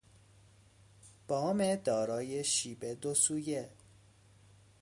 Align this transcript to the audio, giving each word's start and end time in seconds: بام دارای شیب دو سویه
بام 1.27 1.75
دارای 1.75 2.43
شیب 2.43 2.85
دو 2.93 3.13
سویه 3.13 3.69